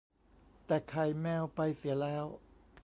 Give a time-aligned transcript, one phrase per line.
[0.65, 2.25] แต่ ไข่แมว ไปเสียแล้ว